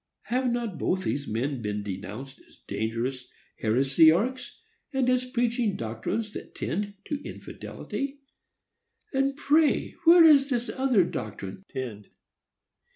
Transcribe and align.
Have 0.23 0.51
not 0.51 0.79
both 0.79 1.03
these 1.03 1.27
men 1.27 1.61
been 1.61 1.83
denounced 1.83 2.39
as 2.47 2.63
dangerous 2.67 3.27
heresiarchs, 3.61 4.63
and 4.91 5.07
as 5.11 5.25
preaching 5.25 5.75
doctrines 5.75 6.31
that 6.31 6.55
tend 6.55 6.95
to 7.05 7.21
infidelity? 7.23 8.19
And 9.13 9.37
pray 9.37 9.91
where 10.05 10.23
does 10.23 10.49
this 10.49 10.69
other 10.69 11.03
doctrine 11.03 11.61
tend? 11.69 12.07